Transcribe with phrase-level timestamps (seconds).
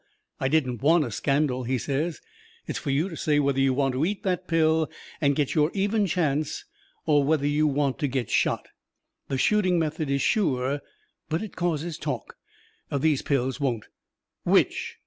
[0.39, 2.21] I didn't want a scandal," he says.
[2.65, 4.89] "It's for you to say whether you want to eat that pill
[5.21, 6.65] and get your even chance,
[7.05, 8.69] or whether you want to get shot.
[9.27, 10.81] The shooting method is sure,
[11.29, 12.35] but it causes talk.
[12.91, 13.85] These pills won't.
[14.43, 14.97] WHICH?"